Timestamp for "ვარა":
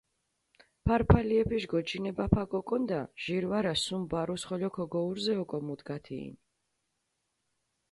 3.49-3.73